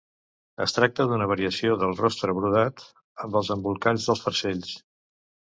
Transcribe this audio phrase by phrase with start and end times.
[0.63, 2.83] Es tracta d’una variació del rostre brodat
[3.27, 4.77] en els embolcalls dels farcells.